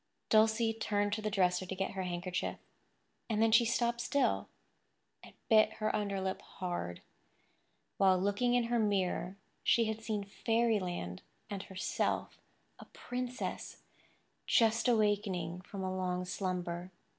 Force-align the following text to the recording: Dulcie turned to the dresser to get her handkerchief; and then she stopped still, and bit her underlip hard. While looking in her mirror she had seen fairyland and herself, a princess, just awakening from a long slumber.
Dulcie 0.29 0.73
turned 0.73 1.13
to 1.13 1.21
the 1.21 1.29
dresser 1.29 1.63
to 1.67 1.75
get 1.75 1.91
her 1.91 2.01
handkerchief; 2.01 2.57
and 3.29 3.39
then 3.39 3.51
she 3.51 3.65
stopped 3.65 4.01
still, 4.01 4.49
and 5.23 5.35
bit 5.47 5.73
her 5.73 5.95
underlip 5.95 6.41
hard. 6.41 7.03
While 7.97 8.17
looking 8.17 8.55
in 8.55 8.63
her 8.63 8.79
mirror 8.79 9.37
she 9.63 9.85
had 9.85 10.01
seen 10.01 10.23
fairyland 10.23 11.21
and 11.51 11.61
herself, 11.61 12.39
a 12.79 12.85
princess, 12.85 13.83
just 14.47 14.87
awakening 14.87 15.61
from 15.61 15.83
a 15.83 15.95
long 15.95 16.25
slumber. 16.25 16.89